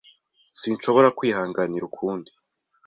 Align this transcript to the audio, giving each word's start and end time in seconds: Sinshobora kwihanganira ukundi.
Sinshobora 0.59 1.09
kwihanganira 1.17 1.83
ukundi. 1.89 2.29